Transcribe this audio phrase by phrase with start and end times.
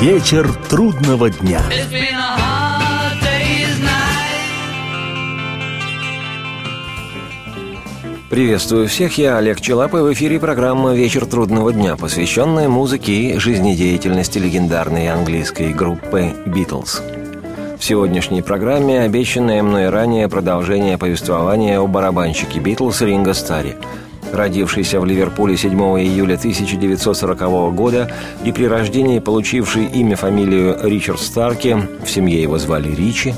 [0.00, 1.60] Вечер трудного дня.
[8.30, 13.38] Приветствую всех, я Олег Челап, и в эфире программа «Вечер трудного дня», посвященная музыке и
[13.38, 17.02] жизнедеятельности легендарной английской группы «Битлз».
[17.76, 23.76] В сегодняшней программе обещанное мной ранее продолжение повествования о барабанщике «Битлз» Ринго Старе–
[24.32, 28.10] родившийся в Ливерпуле 7 июля 1940 года
[28.44, 33.34] и при рождении получивший имя фамилию Ричард Старки, в семье его звали Ричи,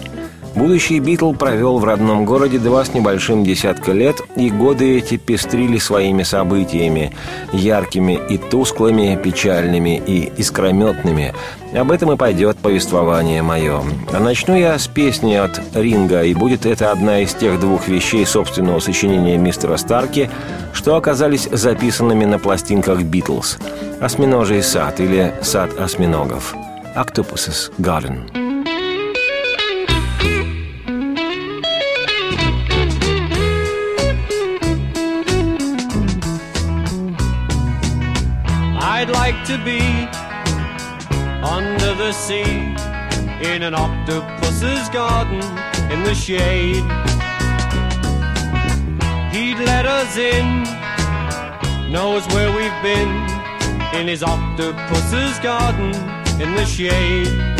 [0.54, 5.78] Будущий Битл провел в родном городе два с небольшим десятка лет, и годы эти пестрили
[5.78, 7.14] своими событиями,
[7.52, 11.34] яркими и тусклыми, печальными и искрометными.
[11.72, 13.80] Об этом и пойдет повествование мое.
[14.12, 18.27] А начну я с песни от Ринга, и будет это одна из тех двух вещей
[18.27, 20.28] собственного сочинения мистера Старки,
[20.72, 23.58] что оказались записанными на пластинках «Битлз»–
[24.00, 26.55] «Осьминожий сад» или «Сад осьминогов»–
[26.96, 28.49] «Octopus's Garden».
[39.31, 39.81] Like to be
[41.47, 42.75] under the sea
[43.47, 45.41] in an octopus's garden
[45.92, 46.83] in the shade.
[49.33, 50.64] He'd let us in,
[51.92, 53.12] knows where we've been
[53.95, 55.94] in his octopus's garden
[56.41, 57.59] in the shade.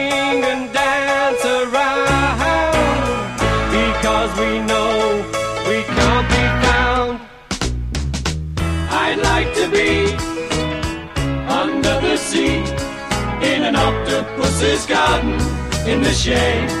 [4.31, 5.25] because we know
[5.67, 7.19] we can't be found.
[8.89, 10.13] I'd like to be
[11.47, 12.57] under the sea
[13.45, 15.33] in an octopus's garden
[15.87, 16.80] in the shade.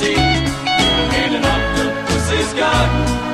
[0.00, 3.29] sea in an octopus's garden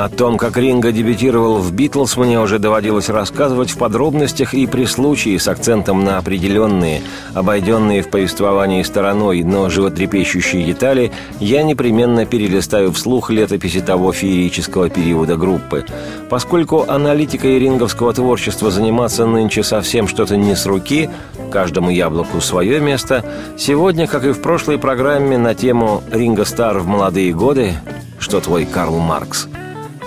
[0.00, 4.86] О том, как Ринго дебютировал в «Битлз», мне уже доводилось рассказывать в подробностях и при
[4.86, 7.02] случае с акцентом на определенные,
[7.34, 15.36] обойденные в повествовании стороной, но животрепещущие детали, я непременно перелистаю вслух летописи того феерического периода
[15.36, 15.84] группы.
[16.30, 21.10] Поскольку аналитикой ринговского творчества заниматься нынче совсем что-то не с руки,
[21.52, 23.22] каждому яблоку свое место,
[23.58, 27.74] сегодня, как и в прошлой программе на тему «Ринго Стар в молодые годы»,
[28.18, 29.46] что твой Карл Маркс–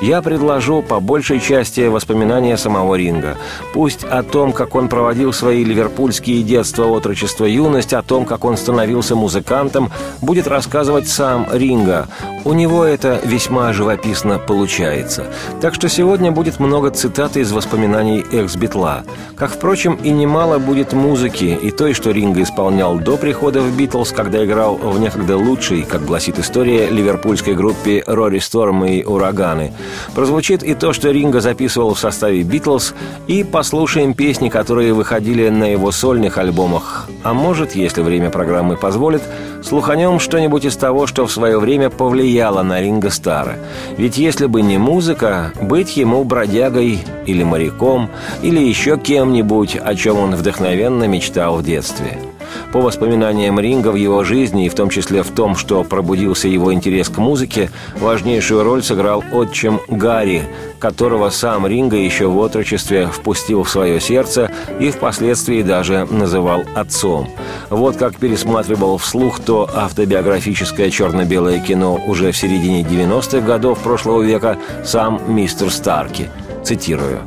[0.03, 3.37] я предложу по большей части воспоминания самого Ринга.
[3.73, 8.57] Пусть о том, как он проводил свои ливерпульские детство, отрочество, юность, о том, как он
[8.57, 9.91] становился музыкантом,
[10.21, 12.09] будет рассказывать сам Ринга.
[12.43, 15.27] У него это весьма живописно получается.
[15.61, 19.03] Так что сегодня будет много цитат из воспоминаний экс-битла.
[19.37, 24.11] Как, впрочем, и немало будет музыки, и той, что Ринга исполнял до прихода в «Битлз»,
[24.11, 29.71] когда играл в некогда лучшей, как гласит история, ливерпульской группе «Рори Сторм» и «Ураганы»,
[30.15, 32.93] Прозвучит и то, что Ринго записывал в составе «Битлз»,
[33.27, 37.07] и послушаем песни, которые выходили на его сольных альбомах.
[37.23, 39.21] А может, если время программы позволит,
[39.63, 43.57] слуханем что-нибудь из того, что в свое время повлияло на Ринго Стара.
[43.97, 48.09] Ведь если бы не музыка, быть ему бродягой или моряком,
[48.41, 52.19] или еще кем-нибудь, о чем он вдохновенно мечтал в детстве–
[52.71, 56.73] по воспоминаниям Ринга в его жизни, и в том числе в том, что пробудился его
[56.73, 57.69] интерес к музыке,
[57.99, 60.43] важнейшую роль сыграл отчим Гарри,
[60.79, 67.29] которого сам Ринга еще в отрочестве впустил в свое сердце и впоследствии даже называл отцом.
[67.69, 74.57] Вот как пересматривал вслух то автобиографическое черно-белое кино уже в середине 90-х годов прошлого века
[74.83, 76.29] сам мистер Старки.
[76.63, 77.21] Цитирую.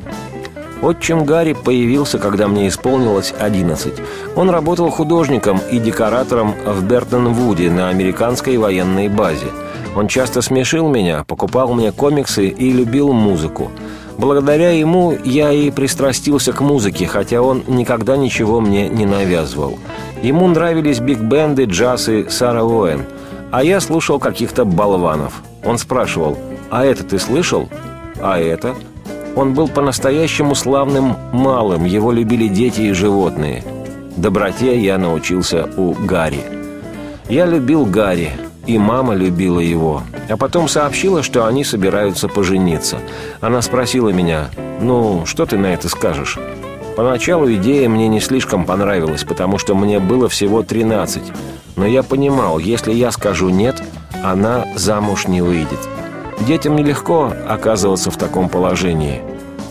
[0.82, 3.94] Отчим Гарри появился, когда мне исполнилось 11.
[4.36, 9.46] Он работал художником и декоратором в Бертон-Вуде на американской военной базе.
[9.94, 13.70] Он часто смешил меня, покупал мне комиксы и любил музыку.
[14.18, 19.78] Благодаря ему я и пристрастился к музыке, хотя он никогда ничего мне не навязывал.
[20.22, 23.04] Ему нравились биг-бенды, джаз и Сара Уэн,
[23.50, 25.42] а я слушал каких-то болванов.
[25.64, 26.38] Он спрашивал,
[26.70, 27.68] «А это ты слышал?»
[28.20, 28.74] «А это?»
[29.36, 33.62] Он был по-настоящему славным малым, его любили дети и животные.
[34.16, 36.40] Доброте я научился у Гарри.
[37.28, 38.32] Я любил Гарри,
[38.66, 40.02] и мама любила его.
[40.30, 42.98] А потом сообщила, что они собираются пожениться.
[43.42, 44.48] Она спросила меня,
[44.80, 46.38] «Ну, что ты на это скажешь?»
[46.96, 51.22] Поначалу идея мне не слишком понравилась, потому что мне было всего 13.
[51.76, 53.82] Но я понимал, если я скажу «нет»,
[54.24, 55.78] она замуж не выйдет.
[56.40, 59.22] Детям нелегко оказываться в таком положении.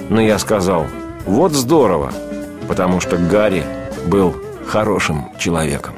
[0.09, 0.85] Но я сказал,
[1.25, 2.11] вот здорово,
[2.67, 3.63] потому что Гарри
[4.07, 4.35] был
[4.67, 5.95] хорошим человеком.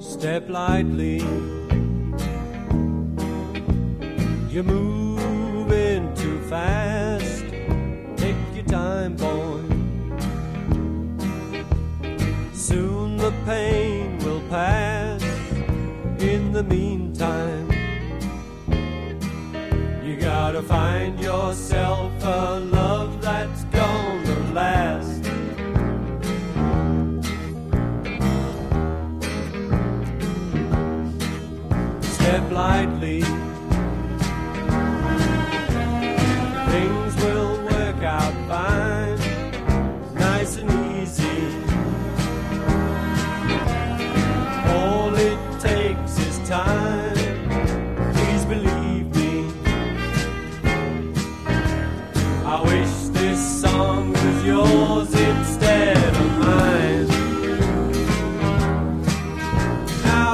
[0.00, 1.07] Step lightly.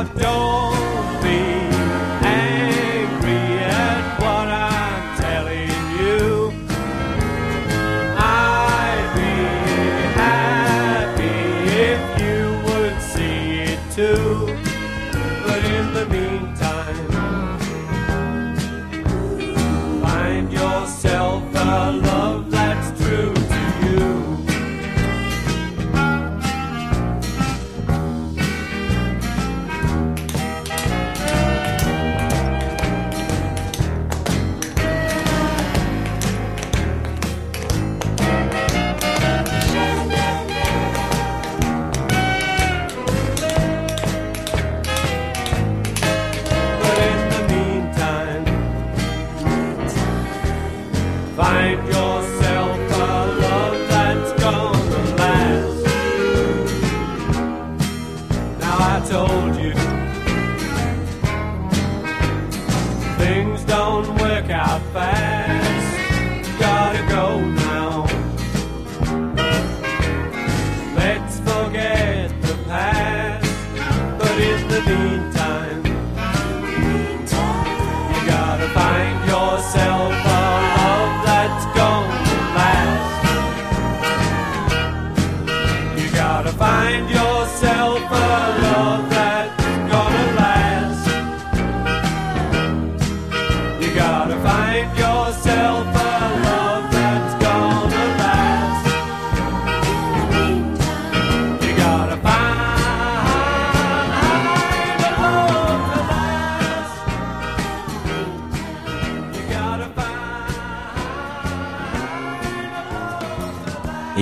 [0.03, 0.54] don't.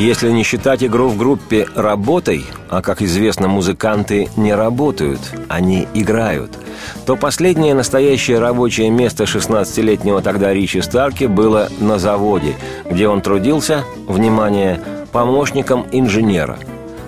[0.03, 6.59] Если не считать игру в группе работой, а, как известно, музыканты не работают, они играют,
[7.07, 12.57] то последнее настоящее рабочее место 16-летнего тогда Ричи Старки было на заводе,
[12.91, 14.81] где он трудился, внимание,
[15.13, 16.59] помощником инженера.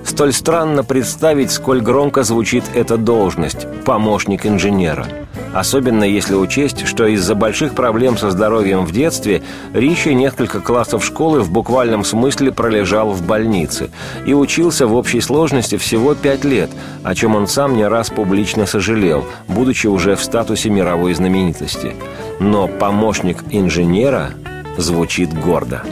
[0.04, 5.08] Столь странно представить, сколь громко звучит эта должность– помощник инженера–
[5.54, 9.40] Особенно если учесть, что из-за больших проблем со здоровьем в детстве
[9.72, 13.90] Ричи несколько классов школы в буквальном смысле пролежал в больнице
[14.26, 16.70] и учился в общей сложности всего пять лет,
[17.04, 21.94] о чем он сам не раз публично сожалел, будучи уже в статусе мировой знаменитости.
[22.40, 24.30] Но помощник инженера
[24.76, 25.82] звучит гордо.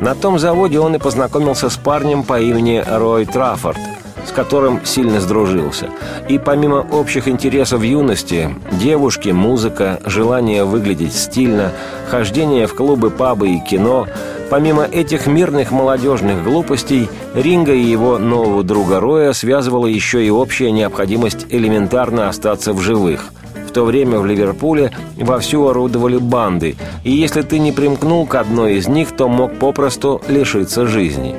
[0.00, 3.78] На том заводе он и познакомился с парнем по имени Рой Траффорд–
[4.26, 5.88] с которым сильно сдружился.
[6.28, 11.72] И помимо общих интересов юности, девушки, музыка, желание выглядеть стильно,
[12.08, 14.06] хождение в клубы, пабы и кино,
[14.50, 20.70] помимо этих мирных молодежных глупостей, Ринга и его нового друга Роя связывала еще и общая
[20.70, 23.32] необходимость элементарно остаться в живых–
[23.68, 28.76] в то время в Ливерпуле вовсю орудовали банды, и если ты не примкнул к одной
[28.76, 31.36] из них, то мог попросту лишиться жизни.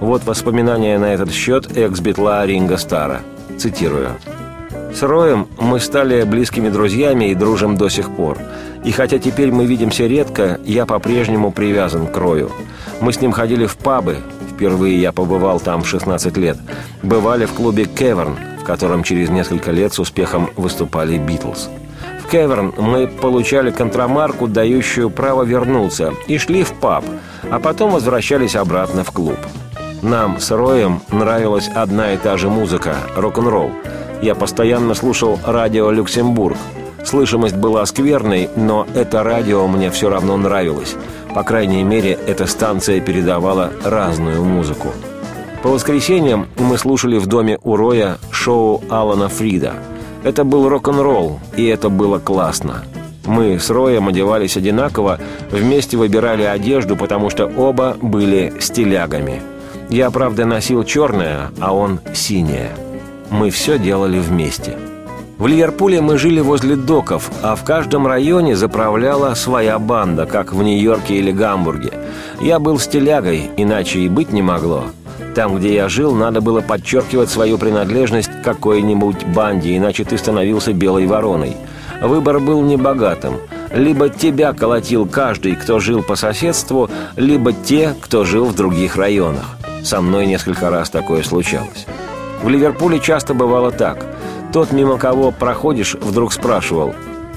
[0.00, 3.22] Вот воспоминания на этот счет экс-битла Ринга Стара.
[3.58, 4.10] Цитирую.
[4.94, 8.38] «С Роем мы стали близкими друзьями и дружим до сих пор.
[8.84, 12.50] И хотя теперь мы видимся редко, я по-прежнему привязан к Рою.
[13.00, 14.18] Мы с ним ходили в пабы,
[14.52, 16.56] впервые я побывал там в 16 лет,
[17.02, 21.68] бывали в клубе «Кеверн», в котором через несколько лет с успехом выступали «Битлз».
[22.24, 27.04] В «Кеверн» мы получали контрамарку, дающую право вернуться, и шли в паб,
[27.50, 29.38] а потом возвращались обратно в клуб.
[30.02, 33.72] Нам с Роем нравилась одна и та же музыка– рок-н-ролл.
[34.22, 36.56] Я постоянно слушал радио «Люксембург».
[37.04, 40.94] Слышимость была скверной, но это радио мне все равно нравилось.
[41.34, 44.88] По крайней мере, эта станция передавала разную музыку.
[45.64, 49.72] По воскресеньям мы слушали в доме у Роя шоу Алана Фрида.
[50.22, 52.84] Это был рок-н-ролл, и это было классно.
[53.26, 55.18] Мы с Роем одевались одинаково,
[55.50, 59.42] вместе выбирали одежду, потому что оба были стилягами–
[59.90, 62.70] я, правда, носил черное, а он синее.
[63.30, 64.76] Мы все делали вместе.
[65.38, 70.62] В Ливерпуле мы жили возле доков, а в каждом районе заправляла своя банда, как в
[70.62, 71.92] Нью-Йорке или Гамбурге.
[72.40, 74.84] Я был стилягой, иначе и быть не могло.
[75.34, 80.72] Там, где я жил, надо было подчеркивать свою принадлежность к какой-нибудь банде, иначе ты становился
[80.72, 81.56] белой вороной.
[82.02, 83.34] Выбор был небогатым.
[83.72, 89.58] Либо тебя колотил каждый, кто жил по соседству, либо те, кто жил в других районах.
[89.84, 91.86] Со мной несколько раз такое случалось.
[92.42, 94.04] В Ливерпуле часто бывало так.
[94.52, 96.94] Тот, мимо кого проходишь, вдруг спрашивал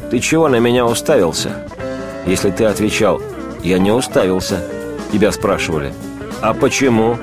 [0.10, 1.67] «Ты чего на меня уставился?»
[2.25, 3.21] Если ты отвечал
[3.63, 4.63] «Я не уставился»,
[5.12, 5.93] тебя спрашивали
[6.41, 7.17] «А почему?»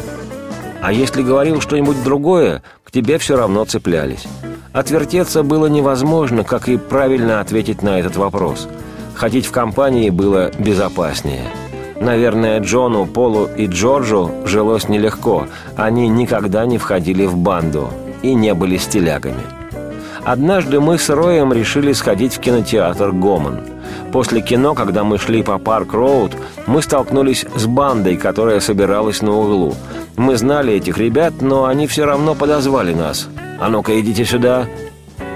[0.81, 4.27] А если говорил что-нибудь другое, к тебе все равно цеплялись.
[4.73, 8.69] Отвертеться было невозможно, как и правильно ответить на этот вопрос.
[9.15, 11.45] Ходить в компании было безопаснее–
[12.01, 15.47] Наверное, Джону, Полу и Джорджу жилось нелегко.
[15.77, 17.91] Они никогда не входили в банду
[18.23, 19.43] и не были стилягами.
[20.25, 23.61] Однажды мы с Роем решили сходить в кинотеатр «Гомон».
[24.13, 26.33] После кино, когда мы шли по Парк-Роуд,
[26.67, 29.75] мы столкнулись с бандой, которая собиралась на углу.
[30.17, 33.29] Мы знали этих ребят, но они все равно подозвали нас.
[33.61, 34.67] «А ну-ка, идите сюда!»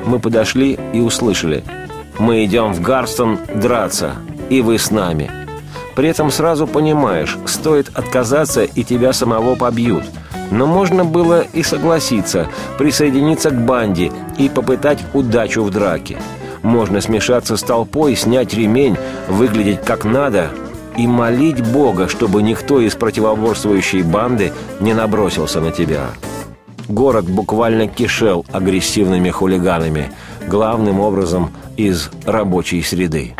[0.04, 1.64] Мы подошли и услышали.
[2.18, 4.12] «Мы идем в Гарстон драться,
[4.48, 5.41] и вы с нами».
[5.94, 10.04] При этом сразу понимаешь, стоит отказаться, и тебя самого побьют.
[10.50, 16.18] Но можно было и согласиться, присоединиться к банде и попытать удачу в драке.
[16.62, 18.96] Можно смешаться с толпой, снять ремень,
[19.28, 20.50] выглядеть как надо
[20.96, 26.08] и молить Бога, чтобы никто из противоборствующей банды не набросился на тебя.
[26.88, 30.12] Город буквально кишел агрессивными хулиганами,
[30.46, 33.34] главным образом из рабочей среды.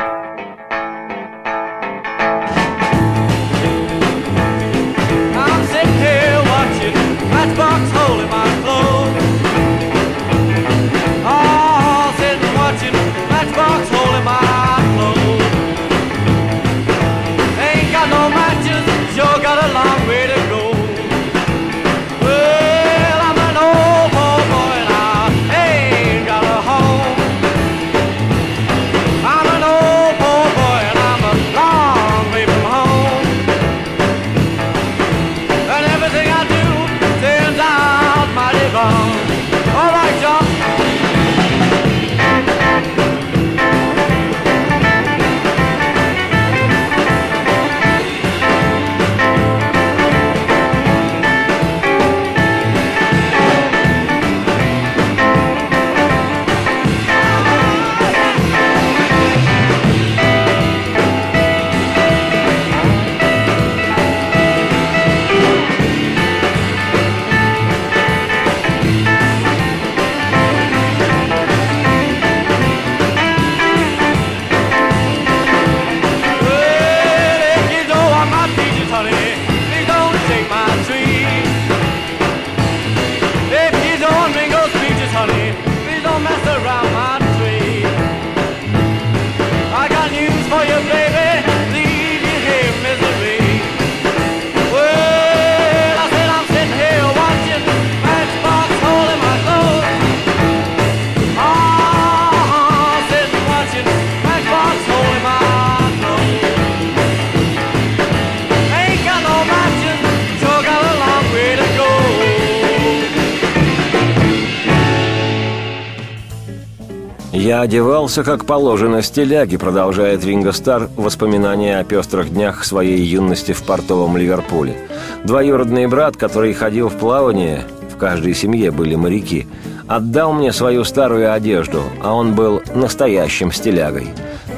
[117.42, 123.64] Я одевался, как положено, стиляги, продолжает Ринго Стар воспоминания о пестрых днях своей юности в
[123.64, 124.76] портовом Ливерпуле.
[125.24, 129.48] Двоюродный брат, который ходил в плавание, в каждой семье были моряки,
[129.88, 134.06] отдал мне свою старую одежду, а он был настоящим стилягой.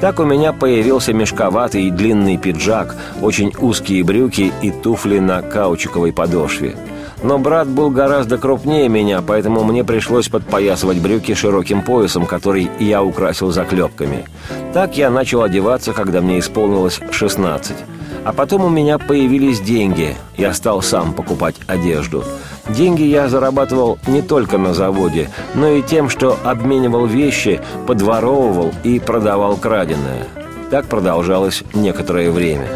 [0.02, 6.76] Так у меня появился мешковатый длинный пиджак, очень узкие брюки и туфли на каучуковой подошве–
[7.24, 13.02] но брат был гораздо крупнее меня, поэтому мне пришлось подпоясывать брюки широким поясом, который я
[13.02, 14.26] украсил заклепками.
[14.74, 17.76] Так я начал одеваться, когда мне исполнилось 16.
[18.24, 20.16] А потом у меня появились деньги.
[20.36, 22.24] Я стал сам покупать одежду.
[22.68, 28.98] Деньги я зарабатывал не только на заводе, но и тем, что обменивал вещи, подворовывал и
[28.98, 30.26] продавал краденое.
[30.70, 32.68] Так продолжалось некоторое время.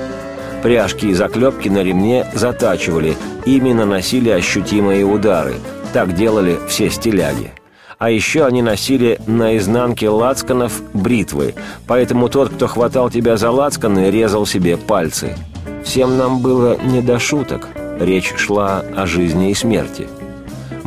[0.62, 5.54] Пряжки и заклепки на ремне затачивали, ими наносили ощутимые удары.
[5.92, 7.52] Так делали все стиляги.
[7.98, 11.54] А еще они носили на изнанке лацканов бритвы,
[11.86, 15.36] поэтому тот, кто хватал тебя за лацканы, резал себе пальцы.
[15.84, 17.66] Всем нам было не до шуток.
[17.98, 20.06] Речь шла о жизни и смерти.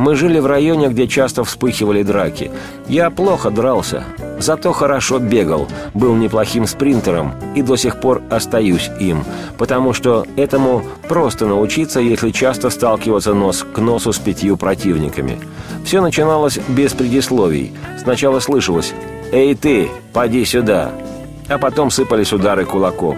[0.01, 2.49] Мы жили в районе, где часто вспыхивали драки.
[2.87, 4.03] Я плохо дрался,
[4.39, 9.23] зато хорошо бегал, был неплохим спринтером и до сих пор остаюсь им,
[9.59, 15.37] потому что этому просто научиться, если часто сталкиваться нос к носу с пятью противниками.
[15.85, 17.71] Все начиналось без предисловий.
[18.01, 18.95] Сначала слышалось
[19.31, 20.93] «Эй ты, поди сюда!»
[21.47, 23.17] А потом сыпались удары кулаков.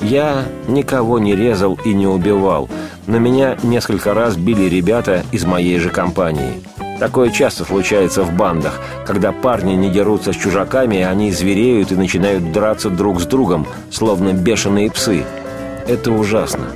[0.00, 2.70] Я никого не резал и не убивал–
[3.06, 6.62] но меня несколько раз били ребята из моей же компании.
[6.98, 12.52] Такое часто случается в бандах, когда парни не дерутся с чужаками, они звереют и начинают
[12.52, 15.24] драться друг с другом, словно бешеные псы.
[15.88, 16.66] Это ужасно.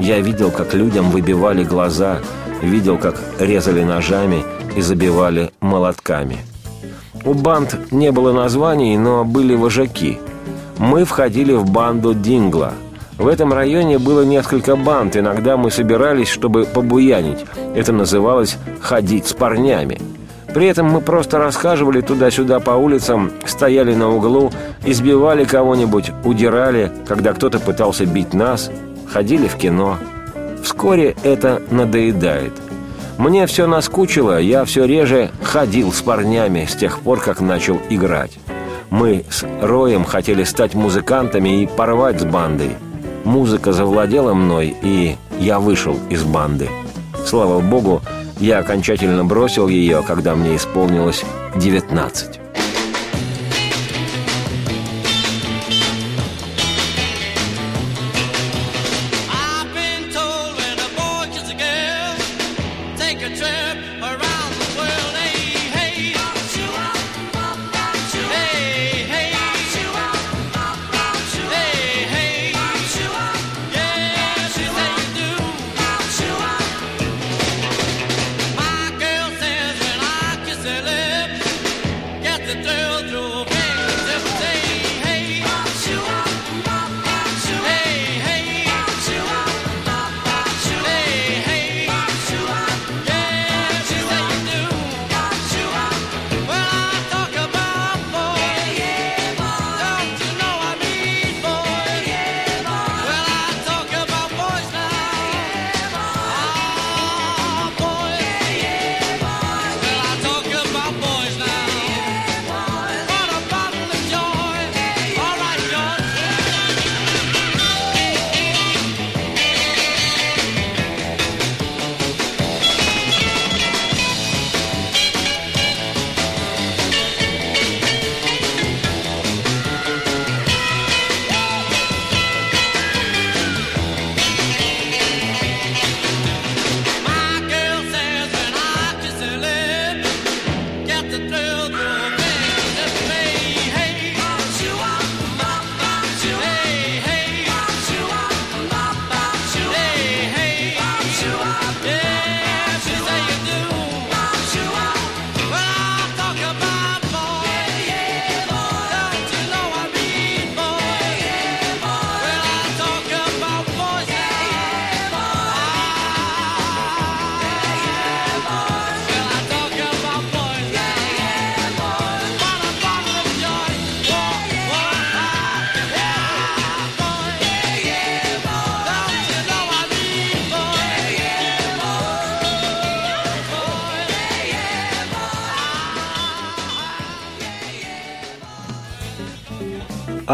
[0.00, 2.20] Я видел, как людям выбивали глаза,
[2.62, 4.44] видел, как резали ножами
[4.76, 6.38] и забивали молотками.
[7.24, 10.18] У банд не было названий, но были вожаки.
[10.78, 12.72] Мы входили в банду Дингла–
[13.18, 17.46] в этом районе было несколько банд, иногда мы собирались, чтобы побуянить.
[17.74, 19.98] Это называлось «ходить с парнями».
[20.52, 24.52] При этом мы просто расхаживали туда-сюда по улицам, стояли на углу,
[24.84, 28.70] избивали кого-нибудь, удирали, когда кто-то пытался бить нас,
[29.10, 29.98] ходили в кино.
[30.62, 32.52] Вскоре это надоедает.
[33.18, 38.38] Мне все наскучило, я все реже ходил с парнями с тех пор, как начал играть.
[38.90, 42.76] Мы с Роем хотели стать музыкантами и порвать с бандой–
[43.26, 46.70] музыка завладела мной, и я вышел из банды.
[47.26, 48.00] Слава богу,
[48.38, 51.24] я окончательно бросил ее, когда мне исполнилось
[51.56, 52.45] 19.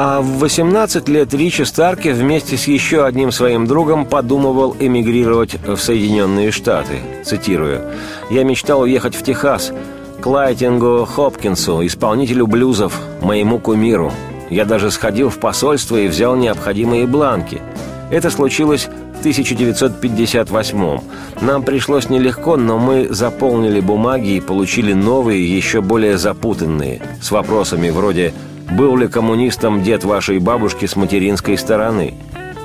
[0.05, 5.77] А в 18 лет Ричи Старки вместе с еще одним своим другом подумывал эмигрировать в
[5.77, 6.99] Соединенные Штаты.
[7.25, 7.83] Цитирую.
[8.29, 9.73] «Я мечтал уехать в Техас,
[10.21, 14.13] к Лайтингу Хопкинсу, исполнителю блюзов, моему кумиру.
[14.51, 17.63] Я даже сходил в посольство и взял необходимые бланки.
[18.11, 20.99] Это случилось в 1958
[21.43, 27.91] Нам пришлось нелегко, но мы заполнили бумаги и получили новые, еще более запутанные, с вопросами
[27.91, 28.35] вроде
[28.73, 32.15] был ли коммунистом дед вашей бабушки с материнской стороны?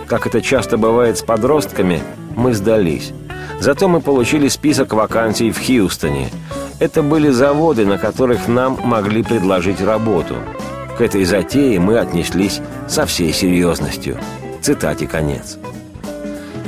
[0.08, 2.02] Как это часто бывает с подростками,
[2.36, 3.12] мы сдались.
[3.60, 6.30] Зато мы получили список вакансий в Хьюстоне.
[6.80, 10.36] Это были заводы, на которых нам могли предложить работу.
[10.98, 14.18] К этой затее мы отнеслись со всей серьезностью.
[14.62, 15.58] Цитате конец.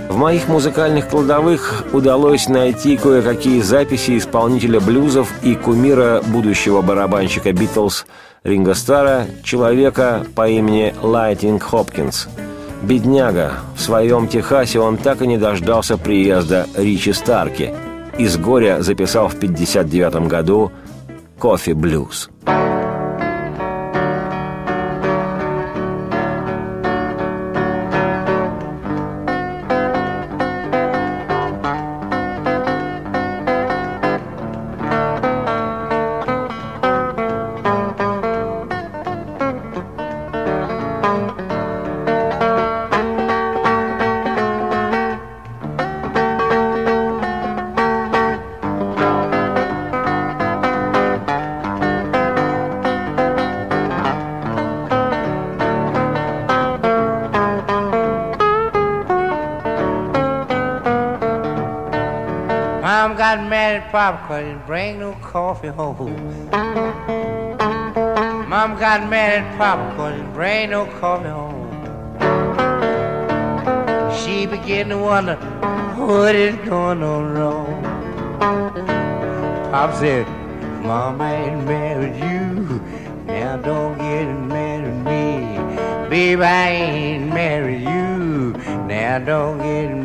[0.10, 8.06] В моих музыкальных кладовых удалось найти кое-какие записи исполнителя блюзов и кумира будущего барабанщика «Битлз»
[8.44, 12.30] Ринго Стара, человека по имени Лайтинг Хопкинс.
[12.82, 17.74] Бедняга, в своем Техасе он так и не дождался приезда Ричи Старки.
[18.18, 20.72] Из горя записал в 1959 году
[21.38, 22.30] «Кофе Блюз».
[64.10, 66.50] Papa couldn't bring no coffee home.
[68.50, 71.70] Mom got mad at Papa couldn't bring no coffee home.
[74.20, 75.36] She began to wonder
[75.96, 77.84] what is going on wrong.
[79.70, 80.28] Pop said,
[80.82, 82.82] Mom ain't married you.
[83.28, 86.10] Now don't get mad at me.
[86.10, 88.54] Babe, I ain't married you.
[88.88, 89.99] Now don't get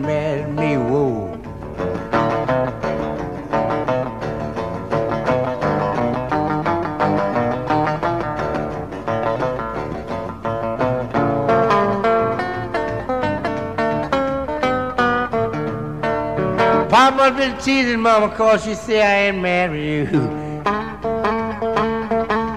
[17.24, 20.62] Papa been teasing Mama cause she say I ain't married you.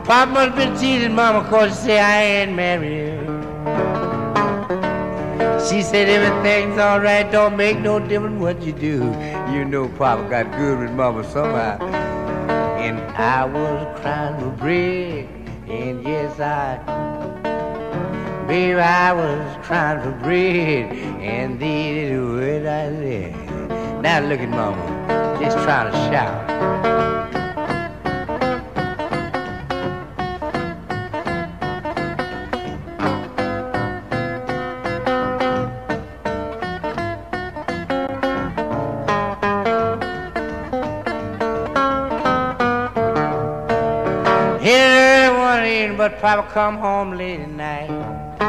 [0.04, 3.20] Papa been teasing Mama cause she say I ain't married you.
[5.70, 9.06] She said everything's alright, don't make no difference what you do.
[9.54, 11.82] You know Papa got good with Mama somehow.
[12.78, 15.30] And I was crying for bread,
[15.70, 16.76] and yes I
[18.50, 23.47] Baby, I was crying for bread, and are the words I said.
[24.02, 26.48] Now look at Mama, just trying to shout.
[44.62, 48.47] Here one but Papa come home late at night.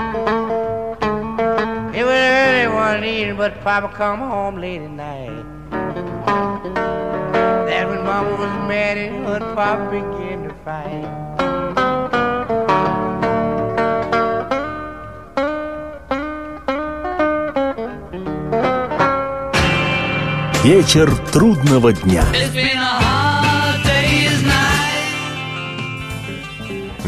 [1.99, 5.45] It was early one evening, but Papa come home late at night.
[7.67, 11.09] That when Mama was mad and her Papa began to fight.
[20.63, 22.25] Вечер трудного дня.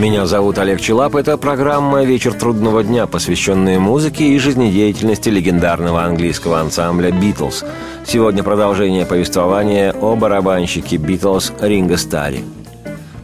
[0.01, 1.15] Меня зовут Олег Челап.
[1.15, 7.67] Это программа «Вечер трудного дня», посвященная музыке и жизнедеятельности легендарного английского ансамбля «Битлз».
[8.07, 12.47] Сегодня продолжение повествования о барабанщике «Битлз» Ринго Старри.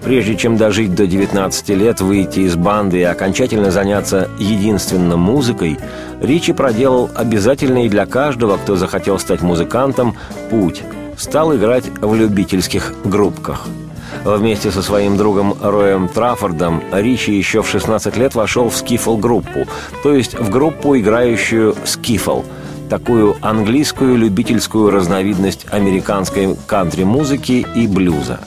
[0.04, 5.78] Прежде чем дожить до 19 лет, выйти из банды и окончательно заняться единственно музыкой,
[6.20, 10.14] Ричи проделал обязательный для каждого, кто захотел стать музыкантом,
[10.50, 10.82] путь.
[11.16, 13.66] Стал играть в любительских группках–
[14.24, 19.66] Вместе со своим другом Роем Траффордом Ричи еще в 16 лет вошел в скифл-группу,
[20.02, 22.42] то есть в группу, играющую скифл.
[22.88, 28.40] Такую английскую любительскую разновидность американской кантри-музыки и блюза.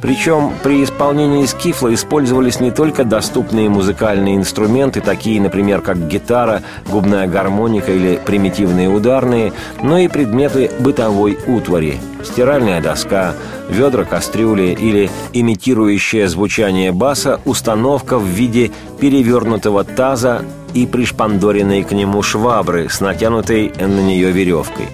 [0.00, 7.26] Причем при исполнении скифла использовались не только доступные музыкальные инструменты, такие, например, как гитара, губная
[7.26, 9.52] гармоника или примитивные ударные,
[9.82, 13.34] но и предметы бытовой утвари– стиральная доска,
[13.68, 22.22] ведра кастрюли или имитирующая звучание баса установка в виде перевернутого таза и пришпандоренной к нему
[22.22, 24.88] швабры с натянутой на нее веревкой.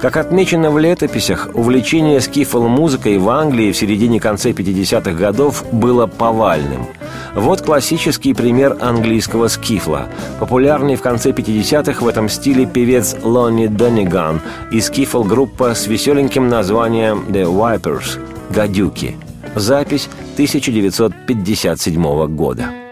[0.00, 6.86] Как отмечено в летописях, увлечение скифол-музыкой в Англии в середине-конце 50-х годов было повальным.
[7.34, 10.08] Вот классический пример английского скифла.
[10.38, 17.24] Популярный в конце 50-х в этом стиле певец Лонни Донниган и скифл-группа с веселеньким названием
[17.28, 18.18] «The Wipers»–
[18.50, 19.16] «Гадюки».
[19.54, 22.83] Запись 1957 года.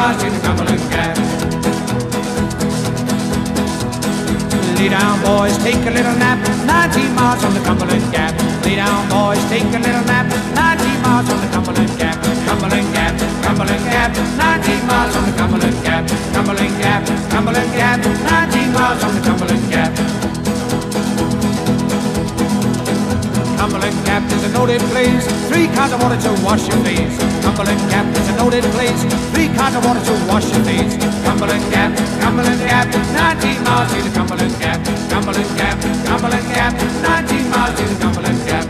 [0.00, 1.16] 19 miles to the Cumberland Gap.
[4.78, 8.32] Lay down, boys, take a little nap, 19 miles on the Cumberland Gap.
[8.64, 10.24] Lay down, boys, take a little nap,
[10.56, 12.16] 19 miles on the Cumberland Gap,
[12.48, 18.72] Cumberland Gap, Cumberland Gap, 19 miles on the Cumberland Gap, Cumberland Gap, Cumberland Gap, 19
[18.72, 20.09] miles on the Cumberland Gap.
[23.70, 25.24] Cumberland Gap is a noted place.
[25.46, 27.16] Three kinds of water to wash your face.
[27.40, 29.00] Cumberland Gap is a noted place.
[29.30, 30.98] Three kinds of water to wash your face.
[31.22, 34.82] Cumberland Gap, Cumberland Gap, 19 miles to the Cumberland Gap.
[35.08, 38.69] Cumberland Gap, Cumberland Gap, 19 miles to the Cumberland Gap.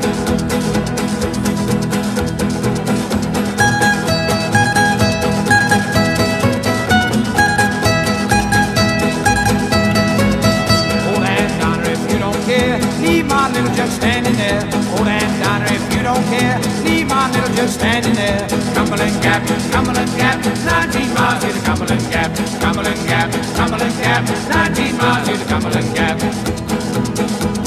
[13.81, 14.63] Jug standing there.
[14.93, 18.47] Old Aunt Donna, if you don't care, leave my little just standing there.
[18.75, 22.31] Cumberland Gap, Cumberland Gap, 19 miles to the Cumberland Gap.
[22.61, 27.60] Cumberland Gap, Cumberland Gap, 19 miles to the Cumberland Gap.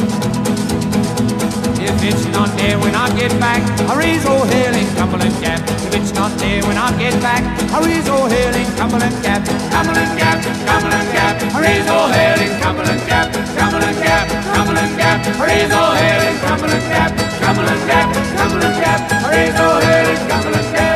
[2.06, 3.63] It's not there when I get back,
[3.96, 5.62] raise old hell in Cumberland Gap.
[5.88, 7.44] If it's not there when I get back,
[7.80, 9.39] raise old hell in Cumberland Gap.
[9.72, 13.32] Cumberland Gap, Cumberland Gap, raise old hell in Cumberland Gap.
[13.56, 17.12] Cumberland Gap, Cumberland Gap, raise old hell in Cumberland Gap.
[17.39, 19.00] Cumberland Gap, Cumberland Gap,
[19.32, 20.92] raise old hell in Cumberland Gap.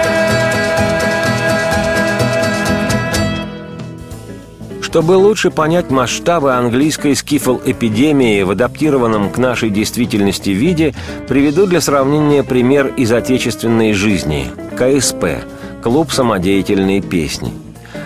[4.88, 10.96] Чтобы лучше понять масштабы английской скифл-эпидемии в адаптированном к нашей действительности виде,
[11.28, 14.48] приведу для сравнения пример из отечественной жизни–
[14.78, 15.44] КСП–
[15.84, 17.52] Клуб самодеятельной песни.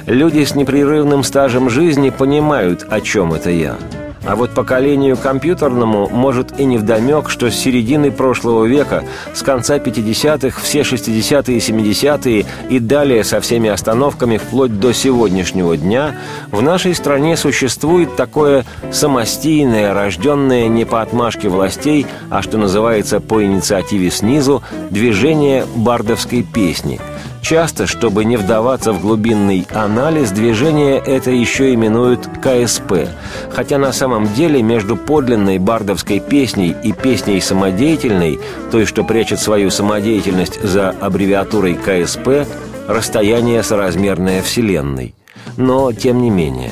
[0.07, 3.77] Люди с непрерывным стажем жизни понимают, о чем это я–
[4.23, 9.03] а вот поколению компьютерному может и не вдомек, что с середины прошлого века,
[9.33, 15.75] с конца 50-х, все 60-е и 70-е и далее со всеми остановками вплоть до сегодняшнего
[15.75, 16.15] дня,
[16.51, 23.43] в нашей стране существует такое самостийное, рожденное не по отмашке властей, а что называется по
[23.43, 26.99] инициативе снизу, движение бардовской песни–
[27.41, 33.09] Часто, чтобы не вдаваться в глубинный анализ, движение это еще именуют КСП,
[33.49, 38.39] хотя на самом деле между подлинной бардовской песней и песней самодеятельной,
[38.71, 42.47] той, что прячет свою самодеятельность за аббревиатурой КСП,
[42.87, 45.15] расстояние соразмерное Вселенной.
[45.57, 46.71] Но, тем не менее,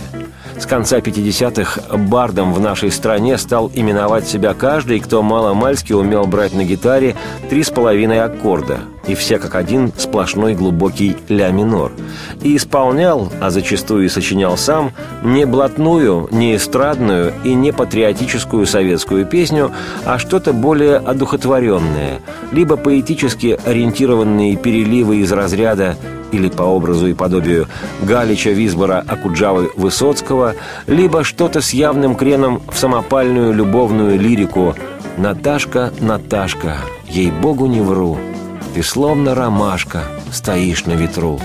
[0.60, 6.54] с конца 50-х бардом в нашей стране стал именовать себя каждый, кто мало-мальски умел брать
[6.54, 7.16] на гитаре
[7.50, 11.94] три с половиной аккорда, и все как один сплошной глубокий ля минор.
[12.42, 14.92] И исполнял, а зачастую и сочинял сам,
[15.24, 19.72] не блатную, не эстрадную и не патриотическую советскую песню,
[20.06, 22.20] а что-то более одухотворенное,
[22.52, 25.96] либо поэтически ориентированные переливы из разряда
[26.32, 27.68] или по образу и подобию
[28.02, 30.56] Галича, Висбора, Акуджавы, Высоцкого,
[30.88, 34.76] либо что-то с явным креном в самопальную любовную лирику
[35.18, 38.18] «Наташка, Наташка, ей-богу не вру,
[38.74, 41.40] ты словно ромашка, стоишь на ветру»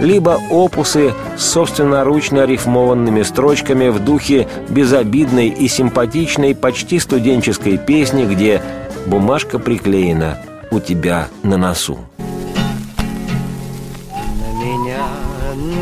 [0.00, 8.62] либо опусы с собственноручно рифмованными строчками в духе безобидной и симпатичной почти студенческой песни, где
[9.06, 10.38] бумажка приклеена
[10.70, 11.98] у тебя на носу.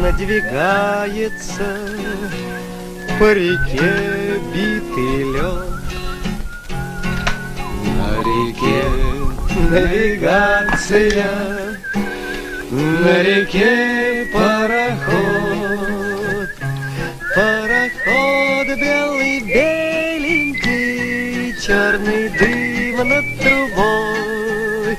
[0.00, 1.68] Надвигается
[3.18, 5.68] по реке битый лед.
[7.96, 8.82] На реке
[9.70, 11.26] навигация,
[12.70, 15.58] на реке пароход.
[18.80, 20.80] белый, беленький,
[21.60, 24.96] черный дым над трубой.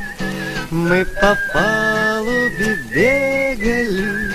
[0.72, 4.29] Мы по палубе бегали,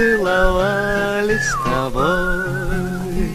[0.00, 3.28] целовались с тобой.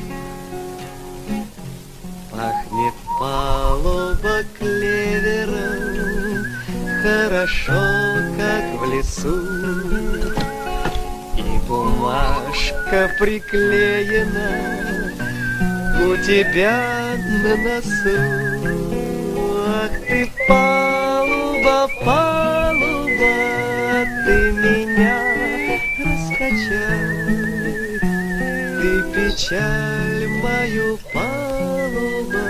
[2.31, 6.43] Пахнет палуба клевером,
[7.03, 7.83] хорошо,
[8.39, 9.39] как в лесу.
[11.37, 14.51] И бумажка приклеена
[16.03, 16.77] у тебя
[17.43, 18.17] на носу.
[19.67, 23.35] Ах ты палуба, палуба,
[24.25, 25.34] ты меня
[26.45, 27.99] раскачай.
[28.81, 32.47] Ты печаль мою палуба,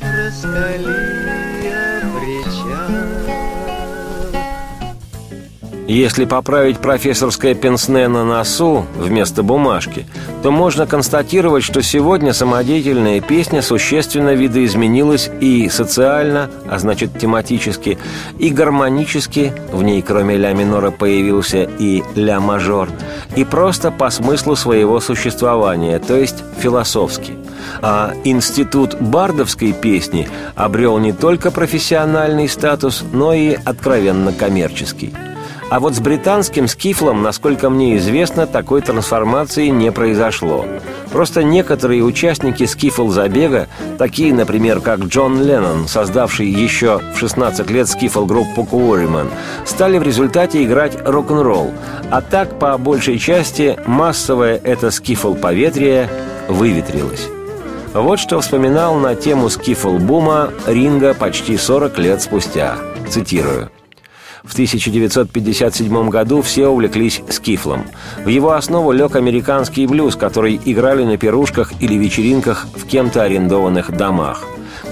[0.00, 1.14] раскали
[2.20, 2.94] причал.
[5.86, 10.06] Если поправить профессорское пенсне на носу вместо бумажки,
[10.44, 17.96] то можно констатировать, что сегодня самодеятельная песня существенно видоизменилась и социально, а значит тематически,
[18.38, 22.90] и гармонически, в ней кроме ля минора появился и ля мажор,
[23.36, 27.32] и просто по смыслу своего существования, то есть философски.
[27.80, 35.14] А институт бардовской песни обрел не только профессиональный статус, но и откровенно коммерческий.
[35.74, 40.64] А вот с британским скифлом, насколько мне известно, такой трансформации не произошло.
[41.10, 43.66] Просто некоторые участники скифл-забега,
[43.98, 49.28] такие, например, как Джон Леннон, создавший еще в 16 лет скифл-группу Куориман,
[49.64, 51.72] стали в результате играть рок-н-ролл.
[52.08, 56.08] А так, по большей части, массовое это скифл-поветрие
[56.46, 57.26] выветрилось.
[57.94, 62.76] Вот что вспоминал на тему скифл-бума Ринга почти 40 лет спустя.
[63.10, 63.73] Цитирую.
[64.44, 67.86] В 1957 году все увлеклись скифлом.
[68.24, 73.96] В его основу лег американский блюз, который играли на пирушках или вечеринках в кем-то арендованных
[73.96, 74.44] домах.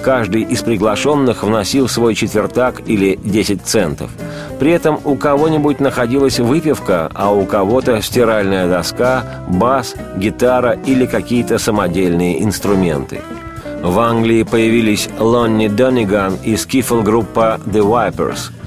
[0.03, 4.11] Каждый из приглашенных вносил свой четвертак или 10 центов.
[4.59, 11.59] При этом у кого-нибудь находилась выпивка, а у кого-то стиральная доска, бас, гитара или какие-то
[11.59, 13.21] самодельные инструменты.
[13.83, 18.51] В Англии появились Лонни Дониган и скифл-группа The Wipers–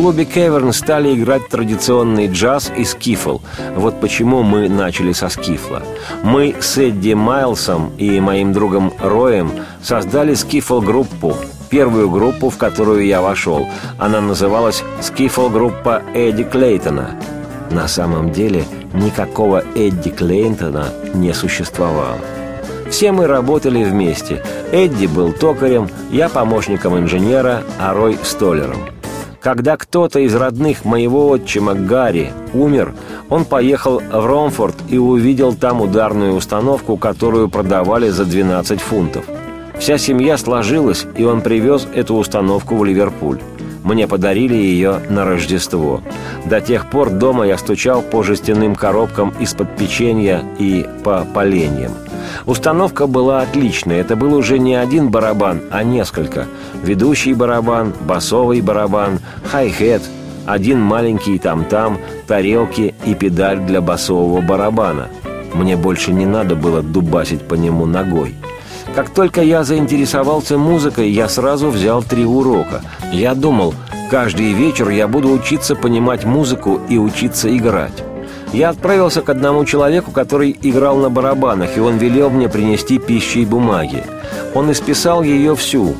[0.00, 3.40] клубе Кеверн стали играть традиционный джаз и скифл.
[3.74, 5.82] Вот почему мы начали со скифла.
[6.22, 9.50] Мы с Эдди Майлсом и моим другом Роем
[9.82, 11.34] создали скифл-группу,
[11.68, 13.66] первую группу, в которую я вошел.
[13.98, 17.20] Она называлась «Скифл-группа Эдди Клейтона».
[17.72, 22.18] На самом деле никакого Эдди Клейтона не существовало.
[22.88, 24.44] Все мы работали вместе.
[24.70, 28.97] Эдди был токарем, я помощником инженера, а Рой– столером.
[29.40, 32.94] Когда кто-то из родных моего отчима Гарри умер,
[33.28, 39.24] он поехал в Ромфорд и увидел там ударную установку, которую продавали за 12 фунтов.
[39.78, 43.38] Вся семья сложилась, и он привез эту установку в Ливерпуль.
[43.88, 46.02] Мне подарили ее на Рождество.
[46.44, 51.92] До тех пор дома я стучал по жестяным коробкам из-под печенья и по поленьям–
[52.46, 54.00] Установка была отличная.
[54.00, 56.46] Это был уже не один барабан, а несколько.
[56.82, 60.02] Ведущий барабан, басовый барабан, хай-хет,
[60.44, 65.08] один маленький там-там, тарелки и педаль для басового барабана.
[65.54, 68.34] Мне больше не надо было дубасить по нему ногой.
[68.98, 72.82] Как только я заинтересовался музыкой, я сразу взял три урока.
[73.12, 73.72] Я думал,
[74.10, 78.02] каждый вечер я буду учиться понимать музыку и учиться играть.
[78.52, 83.38] Я отправился к одному человеку, который играл на барабанах, и он велел мне принести пищи
[83.38, 84.02] и бумаги.
[84.52, 85.94] Он исписал ее всю,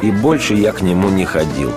[0.00, 1.70] и больше я к нему не ходил.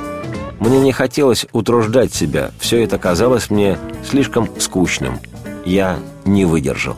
[0.61, 3.77] Мне не хотелось утруждать себя, все это казалось мне
[4.09, 5.19] слишком скучным.
[5.65, 6.95] Я не выдержал.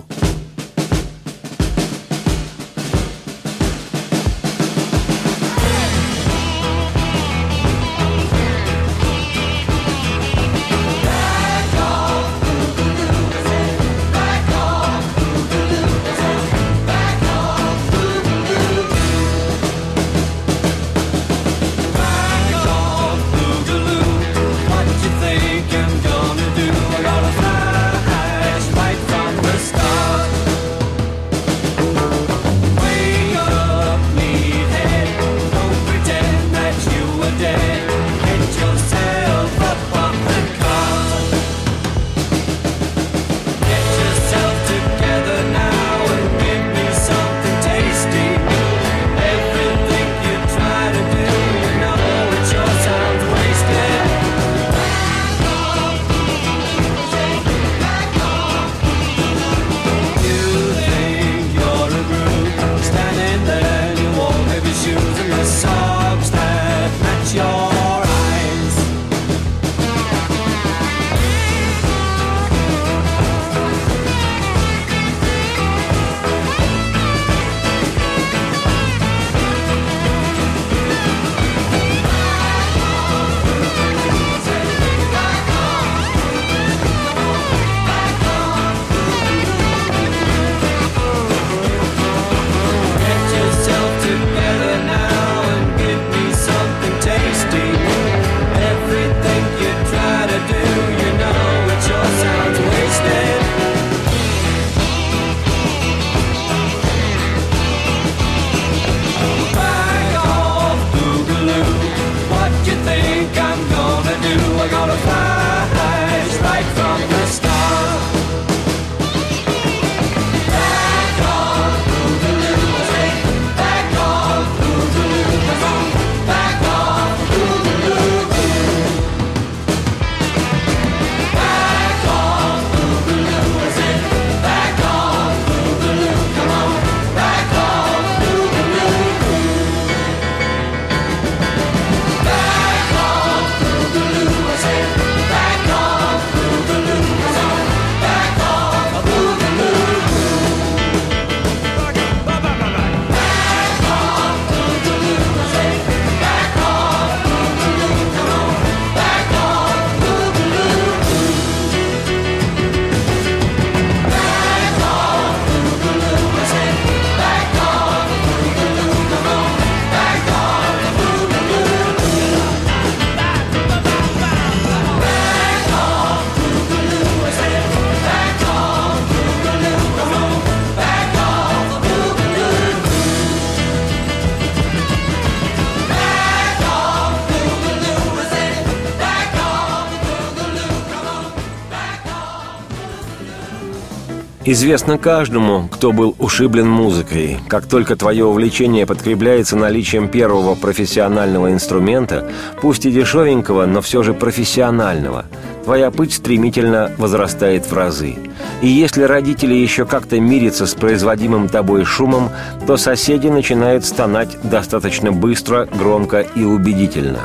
[194.46, 197.38] Известно каждому, кто был ушиблен музыкой.
[197.48, 202.30] Как только твое увлечение подкрепляется наличием первого профессионального инструмента,
[202.62, 205.28] пусть и дешевенького, но все же профессионального,
[205.64, 208.18] твоя пыть стремительно возрастает в разы.
[208.62, 212.30] И если родители еще как-то мирятся с производимым тобой шумом,
[212.68, 217.22] то соседи начинают стонать достаточно быстро, громко и убедительно.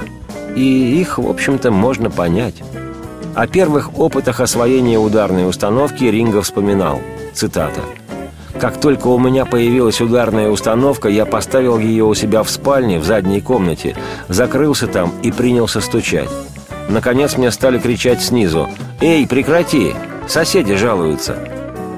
[0.54, 2.62] И их, в общем-то, можно понять.
[3.38, 7.00] О первых опытах освоения ударной установки Ринго вспоминал.
[7.34, 7.82] Цитата.
[8.58, 13.04] «Как только у меня появилась ударная установка, я поставил ее у себя в спальне, в
[13.04, 13.94] задней комнате,
[14.26, 16.28] закрылся там и принялся стучать.
[16.88, 18.68] Наконец мне стали кричать снизу
[19.00, 19.94] «Эй, прекрати!
[20.26, 21.38] Соседи жалуются!»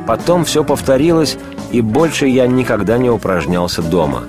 [0.07, 1.39] Потом все повторилось,
[1.73, 4.25] и больше я никогда не упражнялся дома.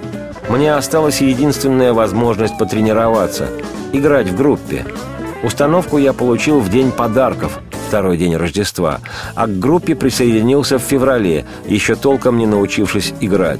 [0.48, 3.50] Мне осталась единственная возможность потренироваться–
[3.92, 4.86] играть в группе–
[5.44, 9.00] Установку я получил в день подарков, второй день Рождества,
[9.36, 13.60] а к группе присоединился в феврале, еще толком не научившись играть.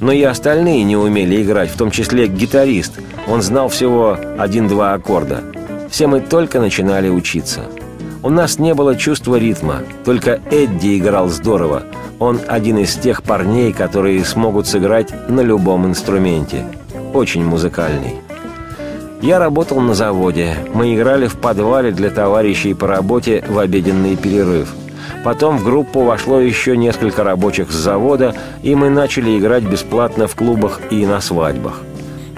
[0.00, 2.92] Но и остальные не умели играть, в том числе гитарист.
[3.26, 5.42] Он знал всего один-два аккорда.
[5.90, 7.62] Все мы только начинали учиться.
[8.22, 11.84] У нас не было чувства ритма, только Эдди играл здорово.
[12.18, 16.64] Он один из тех парней, которые смогут сыграть на любом инструменте.
[17.12, 18.25] Очень музыкальный.
[19.22, 20.56] Я работал на заводе.
[20.74, 24.68] Мы играли в подвале для товарищей по работе в обеденный перерыв.
[25.24, 30.36] Потом в группу вошло еще несколько рабочих с завода, и мы начали играть бесплатно в
[30.36, 31.80] клубах и на свадьбах.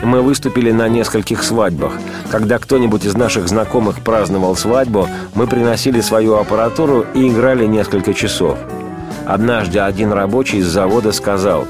[0.02, 1.92] Мы выступили на нескольких свадьбах.
[2.30, 8.56] Когда кто-нибудь из наших знакомых праздновал свадьбу, мы приносили свою аппаратуру и играли несколько часов.
[9.26, 11.66] Однажды один рабочий из завода сказал,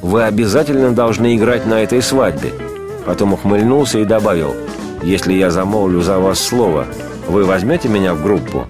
[0.00, 2.71] «Вы обязательно должны играть на этой свадьбе».
[3.06, 4.54] Потом ухмыльнулся и добавил,
[5.02, 6.86] «Если я замолвлю за вас слово,
[7.28, 8.66] вы возьмете меня в группу?»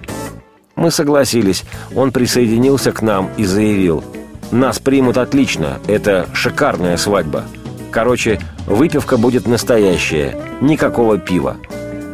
[0.75, 1.63] Мы согласились.
[1.95, 4.03] Он присоединился к нам и заявил,
[4.51, 7.45] «Нас примут отлично, это шикарная свадьба.
[7.91, 11.57] Короче, выпивка будет настоящая, никакого пива».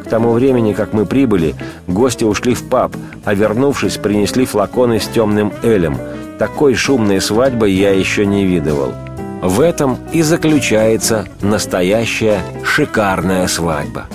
[0.05, 1.53] К тому времени, как мы прибыли,
[1.87, 2.95] гости ушли в паб,
[3.25, 5.97] а вернувшись, принесли флаконы с темным элем.
[6.39, 8.93] Такой шумной свадьбы я еще не видывал.
[9.41, 14.07] В этом и заключается настоящая шикарная свадьба.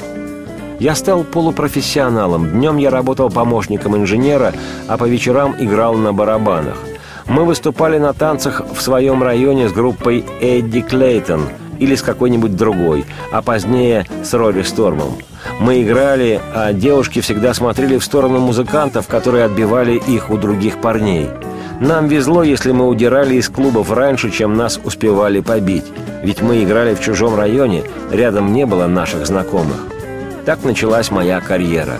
[0.78, 2.50] Я стал полупрофессионалом.
[2.50, 4.52] Днем я работал помощником инженера,
[4.86, 6.76] а по вечерам играл на барабанах.
[7.26, 11.48] Мы выступали на танцах в своем районе с группой Эдди Клейтон
[11.78, 15.16] или с какой-нибудь другой, а позднее с Рори Стормом.
[15.58, 21.30] Мы играли, а девушки всегда смотрели в сторону музыкантов, которые отбивали их у других парней–
[21.80, 25.84] нам везло, если мы удирали из клубов раньше, чем нас успевали побить.
[26.22, 29.86] Ведь мы играли в чужом районе, рядом не было наших знакомых.
[30.46, 31.98] Так началась моя карьера.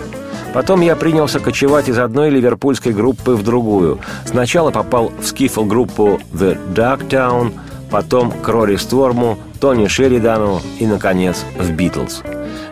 [0.53, 3.99] Потом я принялся кочевать из одной ливерпульской группы в другую.
[4.25, 7.51] Сначала попал в скифл-группу The Dark Town,
[7.89, 12.23] потом к Рори Сторму, Тони Шеридану и, наконец, в «Битлз».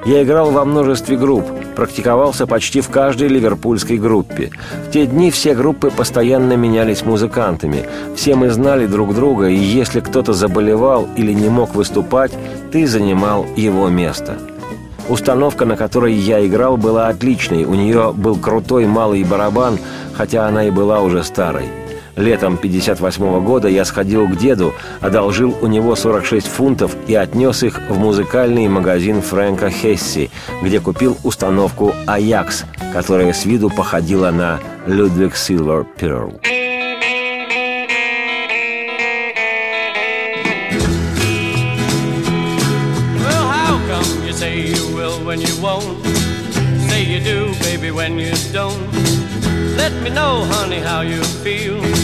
[0.05, 1.45] Я играл во множестве групп,
[1.75, 4.51] практиковался почти в каждой ливерпульской группе.
[4.87, 7.85] В те дни все группы постоянно менялись музыкантами.
[8.15, 12.33] Все мы знали друг друга, и если кто-то заболевал или не мог выступать,
[12.71, 14.37] ты занимал его место.
[15.09, 17.65] Установка, на которой я играл, была отличной.
[17.65, 19.77] У нее был крутой малый барабан,
[20.13, 21.82] хотя она и была уже старой.
[22.15, 27.79] Летом 58 года я сходил к деду, одолжил у него 46 фунтов и отнес их
[27.89, 30.29] в музыкальный магазин Фрэнка Хесси,
[30.61, 36.39] где купил установку «Аякс», которая с виду походила на «Людвиг Силвер Перл».
[47.93, 48.91] when you don't.
[49.77, 52.02] Let me know, honey, how you feel.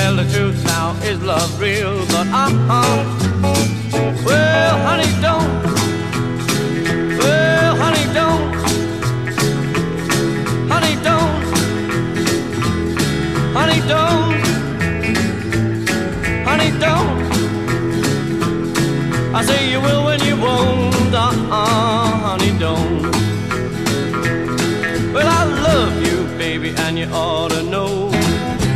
[0.00, 1.94] Tell the truth now, is love real?
[2.06, 3.04] But uh-uh.
[4.24, 5.52] Well, honey, don't.
[7.18, 8.54] Well, honey, don't.
[10.72, 11.42] Honey, don't.
[13.58, 14.40] Honey, don't.
[16.48, 17.18] Honey, don't.
[19.34, 21.14] I say you will when you won't.
[21.14, 23.02] Uh-uh, honey, don't.
[25.12, 27.99] Well, I love you, baby, and you ought to know.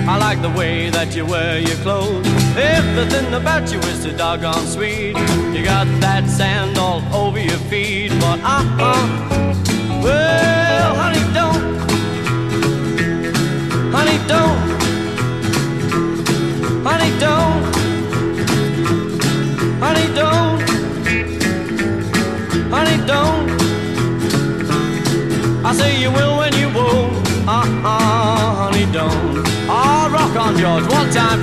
[0.06, 2.26] I like the way that you wear your clothes.
[2.56, 5.16] Everything about you is so doggone sweet.
[5.54, 10.02] You got that sand all over your feet, but uh-uh.
[10.02, 11.53] Well, honey, don't.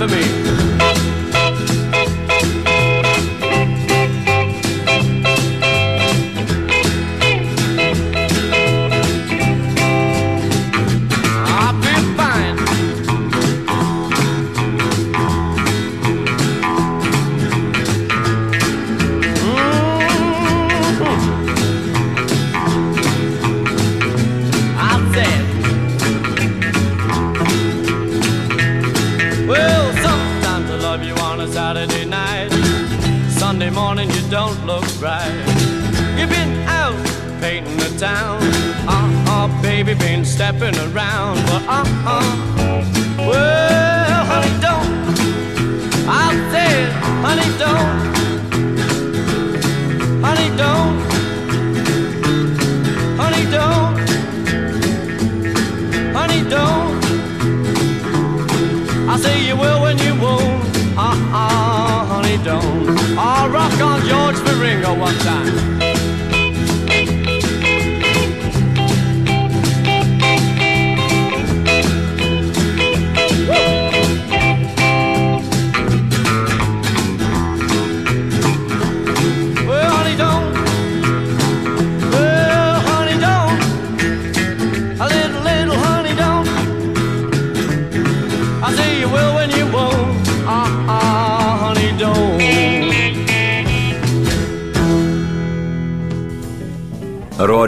[0.02, 0.61] For me.
[40.42, 41.36] Stepping around.
[41.46, 42.26] But uh uh,
[43.30, 44.90] well, honey, don't.
[46.10, 46.92] I said,
[47.26, 47.98] honey, don't.
[50.26, 50.96] Honey, don't.
[53.22, 53.94] Honey, don't.
[56.18, 56.92] Honey, don't.
[59.10, 60.66] I say you will when you won't.
[60.98, 62.90] Uh-uh, honey, don't.
[63.16, 65.71] I'll rock on George Ferringo one time.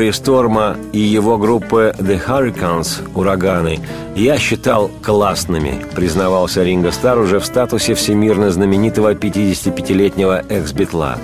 [0.03, 3.79] Рори Сторма и его группы The Hurricanes «Ураганы»
[4.17, 11.17] я считал классными, признавался Ринго Стар уже в статусе всемирно знаменитого 55-летнего экс-битла.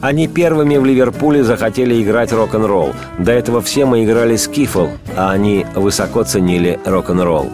[0.00, 2.92] Они первыми в Ливерпуле захотели играть рок-н-ролл.
[3.20, 7.48] До этого все мы играли скифл, а они высоко ценили рок-н-ролл.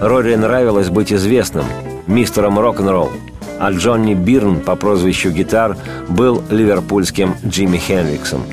[0.00, 1.66] Рори нравилось быть известным,
[2.08, 3.12] мистером рок-н-ролл.
[3.60, 5.76] А Джонни Бирн по прозвищу «Гитар»
[6.08, 8.42] был ливерпульским Джимми Хенриксом–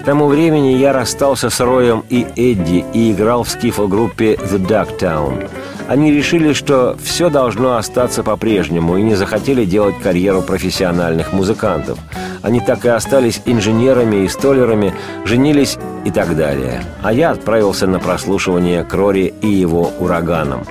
[0.00, 5.46] к тому времени я расстался с Роем и Эдди и играл в скифл-группе The Ducktown.
[5.88, 11.98] Они решили, что все должно остаться по-прежнему и не захотели делать карьеру профессиональных музыкантов.
[12.40, 14.94] Они так и остались инженерами и столерами,
[15.26, 15.76] женились
[16.06, 16.82] и так далее.
[17.02, 20.64] А я отправился на прослушивание к Рори и его ураганам.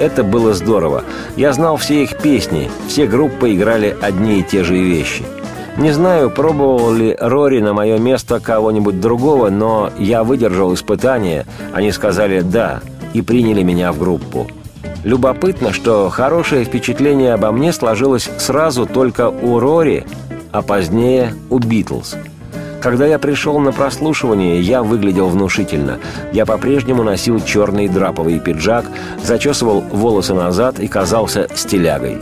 [0.00, 1.04] Это было здорово.
[1.36, 5.24] Я знал все их песни, все группы играли одни и те же вещи–
[5.76, 11.46] не знаю, пробовал ли Рори на мое место кого-нибудь другого, но я выдержал испытание.
[11.72, 12.80] Они сказали «да»
[13.12, 14.46] и приняли меня в группу.
[15.02, 20.06] Любопытно, что хорошее впечатление обо мне сложилось сразу только у Рори,
[20.52, 22.16] а позднее у Битлз.
[22.80, 25.98] Когда я пришел на прослушивание, я выглядел внушительно.
[26.32, 28.84] Я по-прежнему носил черный драповый пиджак,
[29.22, 32.18] зачесывал волосы назад и казался стилягой.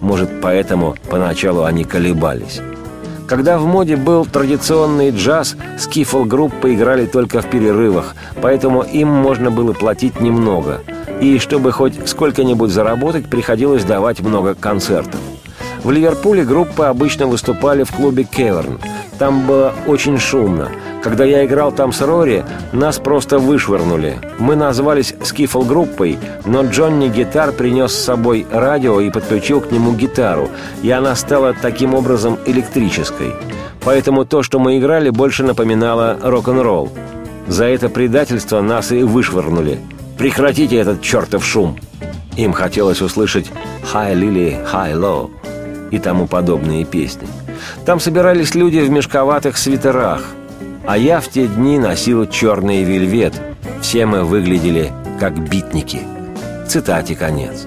[0.00, 2.60] Может, поэтому поначалу они колебались.
[3.26, 9.72] Когда в моде был традиционный джаз, скифл-группы играли только в перерывах, поэтому им можно было
[9.72, 10.82] платить немного.
[11.20, 15.20] И чтобы хоть сколько-нибудь заработать, приходилось давать много концертов.
[15.82, 18.78] В Ливерпуле группы обычно выступали в клубе «Кеверн».
[19.18, 20.70] Там было очень шумно.
[21.04, 24.16] Когда я играл там с Рори, нас просто вышвырнули.
[24.38, 30.48] Мы назвались скифл-группой, но Джонни Гитар принес с собой радио и подключил к нему гитару,
[30.82, 33.34] и она стала таким образом электрической.
[33.82, 36.88] Поэтому то, что мы играли, больше напоминало рок-н-ролл.
[37.48, 39.80] За это предательство нас и вышвырнули.
[40.16, 41.76] Прекратите этот чертов шум.
[42.38, 43.52] Им хотелось услышать
[43.92, 45.30] «High Lily, High Low»
[45.90, 47.28] и тому подобные песни.
[47.84, 50.22] Там собирались люди в мешковатых свитерах,
[50.86, 53.34] а я в те дни носил черный вельвет.
[53.80, 56.00] Все мы выглядели как битники.
[56.68, 57.66] Цитате конец.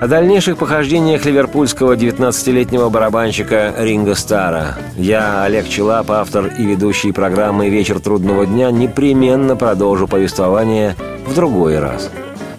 [0.00, 7.68] О дальнейших похождениях ливерпульского 19-летнего барабанщика Ринга Стара я, Олег Челап, автор и ведущий программы
[7.68, 12.10] «Вечер трудного дня», непременно продолжу повествование в другой раз.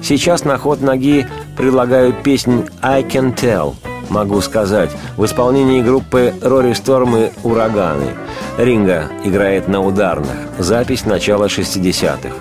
[0.04, 3.74] Сейчас на ход ноги предлагаю песнь «I Can Tell»
[4.12, 8.12] могу сказать, в исполнении группы Рори Сторм и Ураганы.
[8.58, 10.36] Ринга играет на ударных.
[10.60, 12.36] Запись начала 60-х.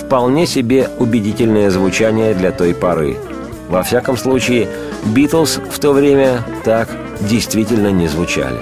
[0.00, 3.16] Вполне себе убедительное звучание для той поры.
[3.68, 4.68] Во всяком случае,
[5.04, 6.88] Битлз в то время так
[7.20, 8.58] действительно не звучали.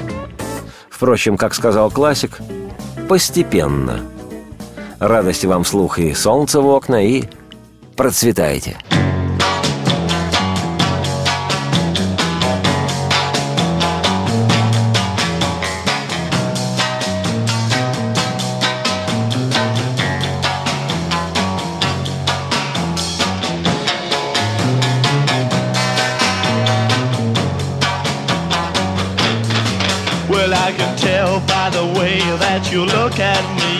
[0.88, 2.38] Впрочем, как сказал классик,
[3.08, 4.00] постепенно.
[4.98, 7.24] Радости вам слух и солнце в окна, и
[7.96, 8.76] процветайте.
[32.74, 33.73] You look at me.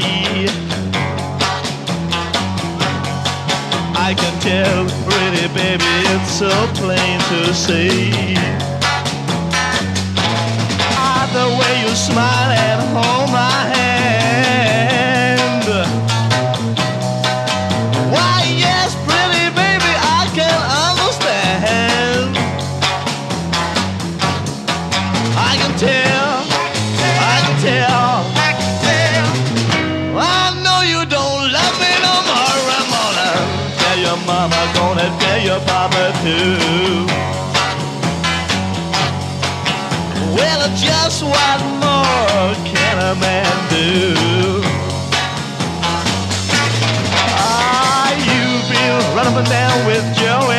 [49.83, 50.54] With Joey